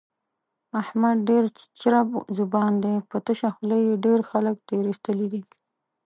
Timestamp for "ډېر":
1.29-1.43, 4.05-4.19